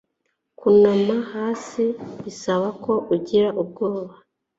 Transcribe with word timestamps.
Kunama 0.59 1.15
hasi 1.33 1.83
bisaba 2.23 2.67
ko 2.83 2.93
agira 3.15 3.49
ubwoba 3.61 4.13